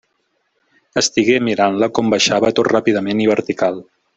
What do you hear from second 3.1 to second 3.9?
i vertical.